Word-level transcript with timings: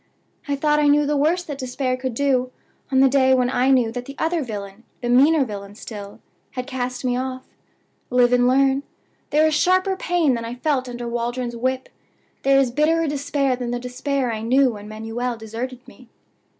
I 0.47 0.55
thought 0.55 0.79
I 0.79 0.87
knew 0.87 1.05
the 1.05 1.15
worst 1.15 1.45
that 1.45 1.59
despair 1.59 1.95
could 1.95 2.15
do 2.15 2.51
on 2.91 3.01
the 3.01 3.07
day 3.07 3.35
when 3.35 3.51
I 3.51 3.69
knew 3.69 3.91
that 3.91 4.05
the 4.05 4.15
other 4.17 4.41
villain, 4.41 4.83
the 4.99 5.09
meaner 5.09 5.45
villain 5.45 5.75
still, 5.75 6.19
had 6.53 6.65
cast 6.65 7.05
me 7.05 7.15
off. 7.15 7.45
Live 8.09 8.33
and 8.33 8.47
learn. 8.47 8.81
There 9.29 9.45
is 9.45 9.53
sharper 9.53 9.95
pain 9.95 10.33
than 10.33 10.43
I 10.43 10.55
felt 10.55 10.89
under 10.89 11.07
Waldron's 11.07 11.55
whip; 11.55 11.87
there 12.41 12.57
is 12.59 12.71
bitterer 12.71 13.05
despair 13.05 13.55
than 13.55 13.69
the 13.69 13.79
despair 13.79 14.33
I 14.33 14.41
knew 14.41 14.71
when 14.71 14.89
Manuel 14.89 15.37
deserted 15.37 15.87
me. 15.87 16.09